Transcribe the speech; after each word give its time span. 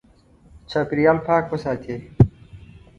چاپېریال 0.69 1.17
پاک 1.25 1.43
وساتې. 1.51 1.95